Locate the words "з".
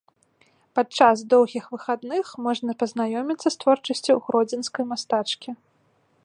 3.53-3.55